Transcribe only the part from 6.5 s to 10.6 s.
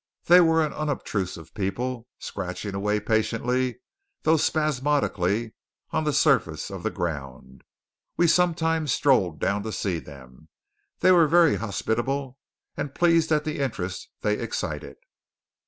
of the ground. We sometimes strolled down to see them.